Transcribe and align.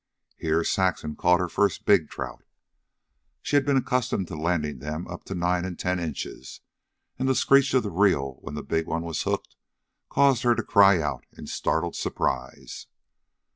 Here, 0.35 0.63
Saxon 0.63 1.15
caught 1.15 1.39
her 1.41 1.47
first 1.47 1.85
big 1.85 2.09
trout. 2.09 2.43
She 3.43 3.55
had 3.55 3.63
been 3.67 3.77
accustomed 3.77 4.27
to 4.29 4.35
landing 4.35 4.79
them 4.79 5.07
up 5.07 5.25
to 5.25 5.35
nine 5.35 5.63
and 5.63 5.77
ten 5.77 5.99
inches, 5.99 6.61
and 7.19 7.29
the 7.29 7.35
screech 7.35 7.75
of 7.75 7.83
the 7.83 7.91
reel 7.91 8.39
when 8.41 8.55
the 8.55 8.63
big 8.63 8.87
one 8.87 9.03
was 9.03 9.21
hooked 9.21 9.57
caused 10.09 10.41
her 10.41 10.55
to 10.55 10.63
cry 10.63 10.99
out 10.99 11.27
in 11.37 11.45
startled 11.45 11.95
surprise. 11.95 12.87